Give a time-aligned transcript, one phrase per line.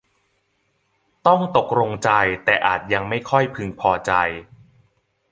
[1.27, 2.09] ต้องตกลงใจ
[2.45, 4.11] แต่อาจยังไม่ค่อยพึงพอใจ